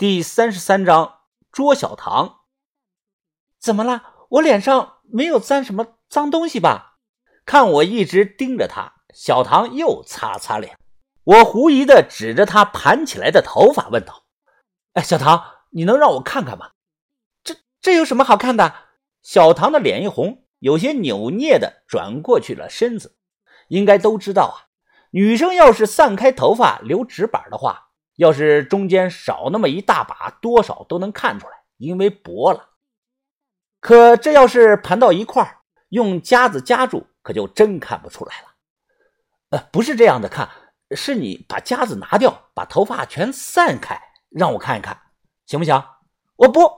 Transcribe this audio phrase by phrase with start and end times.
[0.00, 1.18] 第三十三章
[1.52, 2.38] 捉小唐。
[3.58, 4.14] 怎么了？
[4.30, 6.96] 我脸上没有沾什么脏东西吧？
[7.44, 10.78] 看我一直盯着他，小唐又擦了擦脸。
[11.24, 14.24] 我狐疑的指着他盘起来的头发问道
[14.96, 16.70] ：“哎，小唐，你能让我看看吗？”
[17.44, 18.74] 这这有什么好看的？
[19.20, 23.18] 小唐的脸一红，有些扭捏的转过去了身子。
[23.68, 24.72] 应该都知道啊，
[25.10, 27.88] 女生要是散开头发留直板的话。
[28.20, 32.68] 要是中间少那么一大把，多少都能看出来，因为薄了。
[33.80, 35.56] 可这要是盘到一块儿
[35.88, 38.48] 用夹子夹住，可就真看不出来了。
[39.52, 40.50] 呃，不是这样的，看，
[40.90, 45.00] 是你把夹子拿掉，把头发全散开，让我看一看，
[45.46, 45.82] 行不行？
[46.36, 46.70] 我不。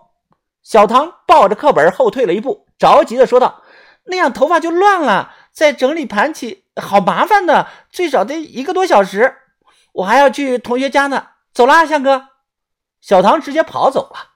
[0.62, 3.64] 小唐抱着课本后退了一步，着急的说道
[4.06, 9.38] ：“那样头发就乱了，再整理盘起，好麻烦的，最少得一个多小时，
[9.94, 12.28] 我还要去同学家呢。”走啦，向哥！
[13.00, 14.32] 小唐直接跑走了。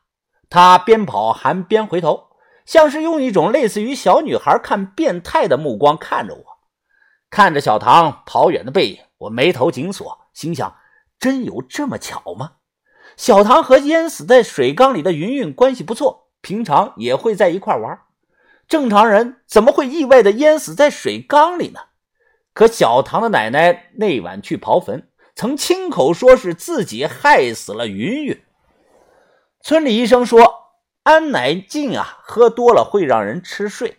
[0.50, 2.28] 他边跑还边回头，
[2.66, 6.44] 像是用一种类似于小女孩看变态的目光看着我。
[7.30, 10.76] 看着小唐跑远的背影，我眉头紧锁，心想：
[11.18, 12.52] 真有这么巧吗？
[13.16, 17.98] 小唐和淹死在水缸里的云云关系不错，平常也会在一块玩。
[18.68, 21.80] 正常人怎么会意外的淹死在水缸里呢？
[22.52, 25.08] 可小唐的奶奶那晚去刨坟。
[25.36, 28.42] 曾亲口说是自己害死了云云。
[29.60, 33.98] 村里医生说，安乃近啊，喝多了会让人吃睡。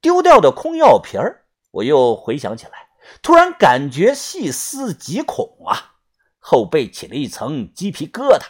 [0.00, 2.88] 丢掉的空药瓶儿，我又回想起来，
[3.20, 5.96] 突然感觉细思极恐啊，
[6.38, 8.40] 后背起了一层鸡皮疙瘩。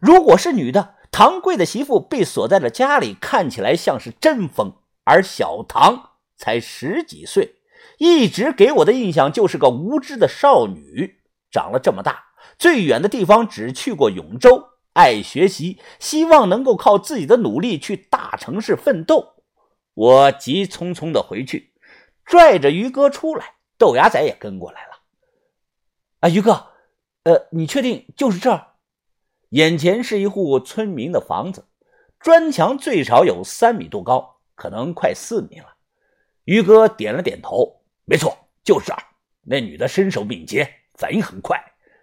[0.00, 4.72] 如果是女的，唐贵的媳妇被锁在了家里，看起来像是真疯；
[5.04, 7.60] 而小唐才十几岁，
[7.98, 11.20] 一直给我的印象就是个无知的少女。
[11.50, 12.24] 长了这么大，
[12.58, 14.70] 最远的地方只去过永州。
[14.94, 19.36] 爱学习，希望能够靠自己的努力去大城市奋斗。
[19.94, 21.72] 我急匆匆的回去，
[22.24, 24.90] 拽着于哥出来，豆芽仔也跟过来了。
[26.20, 26.72] 啊，于哥，
[27.22, 28.74] 呃，你确定就是这儿？
[29.50, 31.68] 眼前是一户村民的房子，
[32.18, 35.76] 砖墙最少有三米多高，可能快四米了。
[36.44, 39.00] 于哥点了点头，没错，就是这儿。
[39.42, 40.68] 那女的身手敏捷。
[40.98, 41.56] 反应很快，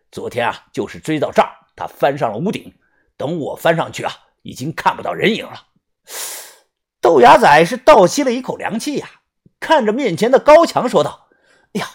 [0.09, 2.73] 昨天啊，就是追到这儿，他翻上了屋顶。
[3.17, 4.11] 等我翻上去啊，
[4.41, 5.67] 已经看不到人影了。
[7.01, 9.07] 豆芽仔是倒吸了一口凉气呀，
[9.59, 11.27] 看着面前的高墙说道
[11.75, 11.89] ：“哎呀，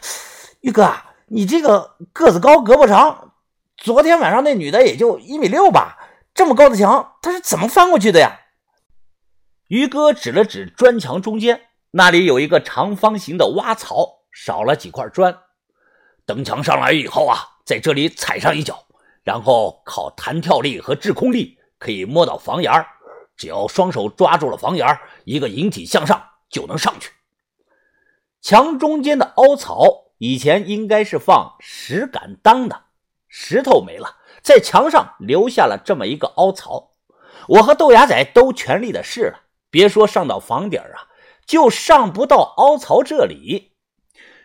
[0.60, 0.94] 玉哥，
[1.28, 3.32] 你这个个子高，胳膊长，
[3.78, 5.96] 昨天晚上那女的也就一米六吧，
[6.34, 8.38] 这么高的墙，她是怎么翻过去的呀？”
[9.68, 11.62] 于哥指了指砖墙中间，
[11.92, 15.38] 那里有一个长方形的挖槽，少了几块砖。
[16.30, 18.86] 登墙上来以后啊，在这里踩上一脚，
[19.24, 22.72] 然后靠弹跳力和制空力可以摸到房檐
[23.36, 24.86] 只要双手抓住了房檐
[25.24, 27.10] 一个引体向上就能上去。
[28.40, 32.84] 墙中间的凹槽以前应该是放石敢当的，
[33.26, 36.92] 石头没了，在墙上留下了这么一个凹槽。
[37.48, 41.10] 我和豆芽仔都全力的试了，别说上到房顶啊，
[41.44, 43.72] 就上不到凹槽这里。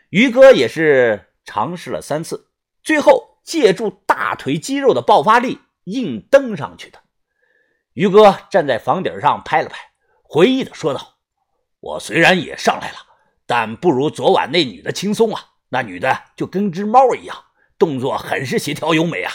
[0.09, 1.29] 于哥也是。
[1.45, 2.51] 尝试了三次，
[2.83, 6.99] 最后借助大腿肌肉的爆发力硬登上去的。
[7.93, 9.77] 于哥站在房顶上拍了拍，
[10.23, 11.19] 回忆的说道
[11.79, 12.97] ：“我虽然也上来了，
[13.45, 15.51] 但不如昨晚那女的轻松啊。
[15.69, 17.45] 那女的就跟只猫一样，
[17.77, 19.31] 动作很是协调优美啊。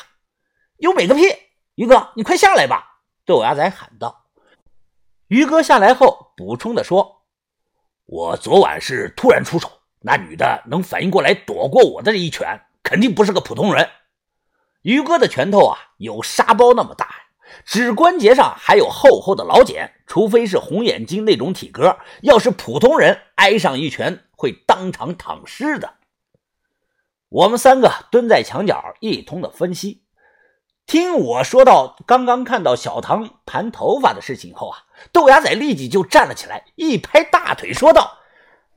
[0.78, 1.22] 优美个屁！
[1.76, 4.26] 于哥，你快下来吧！”豆芽仔喊道。
[5.28, 7.24] 于哥下来后补充的说
[8.04, 9.70] ：“我昨晚是突然出手。”
[10.00, 13.88] 那女的能反应过来躲过我的这一拳，肯定不是个普通人。
[14.82, 17.06] 于哥的拳头啊，有沙包那么大，
[17.66, 19.92] 指关节上还有厚厚的老茧。
[20.06, 25.94] 除非是红眼睛那种体格，要是普通人挨上一拳，会当场躺尸的。
[27.28, 30.02] 我们三个蹲在墙角，一通的分析。
[30.86, 34.78] 听我说到刚刚看到小唐盘头发的事情后啊，
[35.12, 38.18] 豆芽仔立即就站了起来，一拍大腿说道：“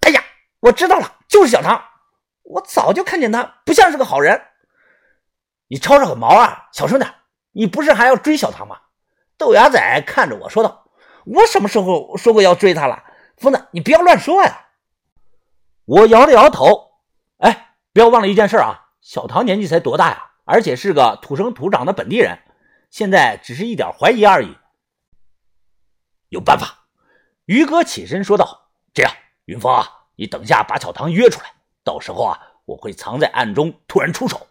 [0.02, 0.24] 哎呀！”
[0.63, 1.83] 我知道了，就是小唐。
[2.44, 4.42] 我早就看见他不像是个好人。
[5.68, 6.69] 你吵吵个毛啊！
[6.71, 7.13] 小声点。
[7.51, 8.80] 你不是还要追小唐吗？
[9.38, 10.89] 豆芽仔看着我说道
[11.27, 13.04] ：“我什么时候说过要追他了？
[13.36, 14.68] 疯子，你不要乱说呀！”
[15.83, 16.94] 我摇了摇头。
[17.39, 18.92] 哎，不要忘了一件事啊！
[19.01, 20.31] 小唐年纪才多大呀？
[20.45, 22.39] 而且是个土生土长的本地人。
[22.89, 24.57] 现在只是一点怀疑而已。
[26.30, 26.86] 有办法。
[27.45, 29.12] 于哥起身说道：“这样，
[29.44, 34.48] 云峰啊。”你等下把小唐约出来，到时候啊，我会藏在暗中突然出手，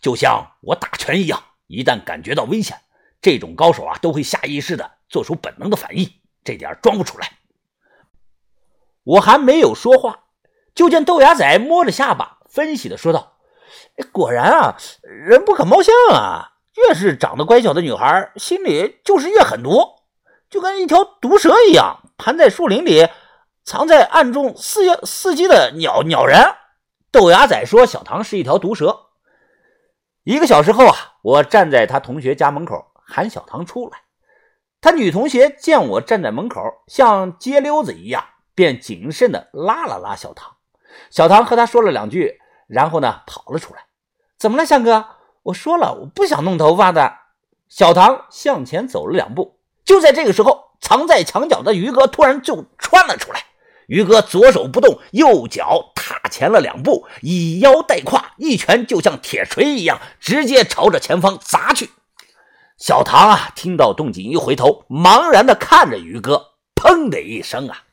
[0.00, 1.42] 就像我打拳一样。
[1.66, 2.80] 一旦感觉到危险，
[3.20, 6.10] 这种高手啊，都会下意识的做出本能的反应，
[6.42, 7.32] 这点装不出来。
[9.04, 10.24] 我还没有说话，
[10.74, 13.38] 就见豆芽仔摸着下巴，分析的说道
[14.12, 19.82] ：“果然啊，人不可貌相啊，越是长得乖巧的女孩，心里就是越狠毒，
[20.48, 23.06] 就跟一条毒蛇一样，盘在树林里，
[23.68, 26.54] 藏在暗中伺伺机的鸟鸟人。”
[27.12, 29.08] 豆芽仔说：“小唐是一条毒蛇。”
[30.24, 33.98] 一个小时后啊，我站在他同学家门口喊小唐出来。
[34.80, 38.24] 他女同学见我站在门口，像街溜子一样，
[38.54, 40.56] 便谨慎地拉了拉小唐。
[41.10, 43.84] 小唐和他说了两句，然后呢跑了出来。
[44.38, 45.04] 怎么了，向哥？
[45.42, 47.12] 我说了，我不想弄头发的。
[47.68, 53.44] 小唐向前走了两步，就在这个时候，藏在墙角的于哥突然就窜了出来。
[53.88, 61.88] 于哥左手不动，右脚踏前了两步，以腰带胯，一拳就像铁锤一样，直接朝着前方砸去。
[62.76, 67.84] 小唐啊，听到动静一回头，茫然的看着于哥，砰的一声啊，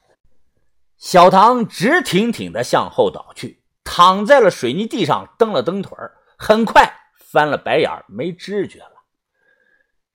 [0.97, 5.97] 小唐直挺挺的向后倒去，躺在了水泥地上，蹬了蹬腿
[6.37, 8.91] 很快翻了白眼没知觉了。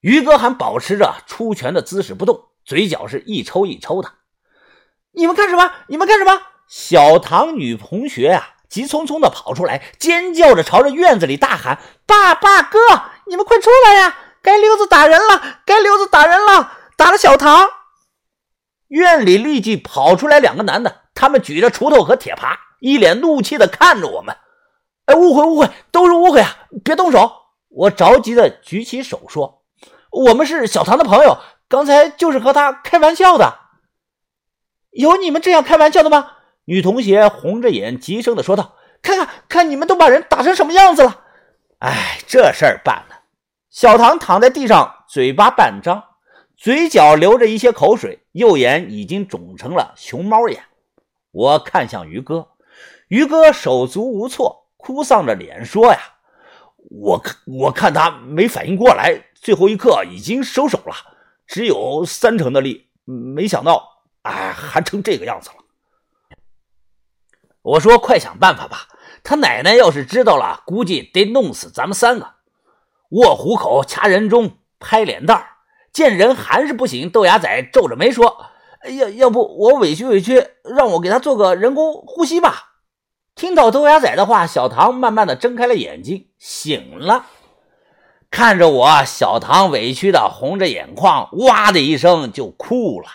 [0.01, 4.20] 于哥还保持着出拳的姿势不动，嘴角是一抽一抽的。
[5.13, 5.73] 你们干什么？
[5.89, 6.41] 你们干什么？
[6.69, 12.79] 小唐女同学啊，急匆匆的跑出来，尖叫着朝着院子里大喊：“爸爸，哥，
[13.27, 14.17] 你们快出来呀！
[14.43, 17.69] 该溜子打人了，该溜子打人了，打了小唐！”
[18.89, 24.37] 院里立即跑出来两个男的，他们举着锄头和铁耙，一脸怒气的看着我们。
[25.07, 26.57] 哎，误会，误会，都是误会啊！
[26.85, 27.33] 别动手！
[27.69, 29.63] 我着急的举起手说
[30.11, 31.37] ：“我们是小唐的朋友，
[31.69, 33.59] 刚才就是和他开玩笑的。”
[34.91, 36.33] 有你们这样开玩笑的吗？
[36.67, 41.25] 女同学红着眼，急声的说道：“看看，看你们都把人打成什么样子了！”
[41.81, 43.23] 哎，这事儿办了。
[43.71, 46.05] 小唐躺在地上，嘴巴半张，
[46.57, 50.63] 嘴角流着一些口水，右眼已经肿成了熊猫眼。
[51.33, 52.49] 我看向于哥，
[53.09, 55.99] 于哥手足无措，哭丧着脸说：“呀，
[56.91, 60.95] 我看我看他没反应过来，最后一刻已经收手了，
[61.47, 63.89] 只有三成的力，没想到。”
[64.23, 65.57] 哎，还成这个样子了！
[67.63, 68.89] 我说，快想办法吧！
[69.23, 72.35] 他奶奶要是知道了，估计得弄死咱们三个。
[73.11, 75.45] 握虎口，掐人中，拍脸蛋
[75.93, 78.47] 见人还是不行，豆芽仔皱着眉说
[78.99, 82.67] ：“要要不我委屈委屈，让我给他做个人工呼吸吧。”
[83.35, 87.27] 听到豆芽仔的话，小唐慢慢的睁开了眼睛，醒了，
[88.31, 93.09] 看着我，小唐委屈的红着眼眶，哇的一声就哭了。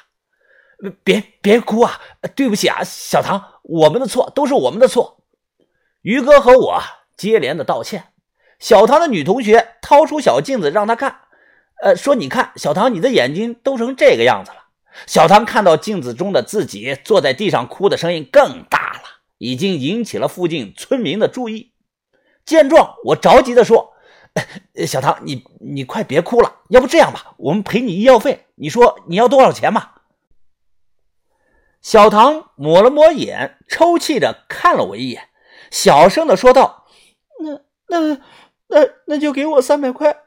[1.04, 2.00] 别别哭啊！
[2.36, 5.24] 对不起啊，小唐，我们的错，都是我们的错。
[6.02, 6.82] 于哥和我
[7.16, 8.14] 接连的道歉。
[8.60, 11.22] 小唐的女同学掏出小镜子让他看，
[11.84, 14.58] 呃，说你看，小唐，你的眼睛都成这个样子了。
[15.08, 19.02] 小唐看到镜子中的自己坐在地上哭的声音更大了，
[19.38, 21.74] 已经引起了附近村民的注意。
[22.46, 23.94] 见状，我着急的说
[24.86, 29.90] ：“小唐，你你快别哭了，要不这样吧，我们赔你医药费，你说你要多少钱嘛？”
[31.86, 35.30] 小唐抹了抹眼，抽泣着看了我一眼，
[35.70, 36.88] 小声的说道
[37.40, 38.18] ：“那、那、
[38.70, 40.18] 那、那就给我三百块，